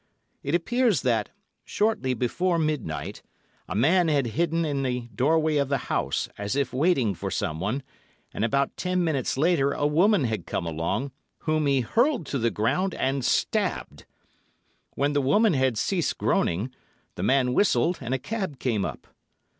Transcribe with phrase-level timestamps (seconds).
[0.41, 1.29] It appears that,
[1.63, 3.21] shortly before midnight,
[3.69, 7.83] a man had hidden in the doorway of the house, as if waiting for someone,
[8.33, 11.11] and about ten minutes later a woman had come along,
[11.41, 14.05] whom he hurled to the ground, and stabbed.
[14.95, 16.73] When the woman had ceased groaning,
[17.13, 19.05] the man whistled, and a cab came up.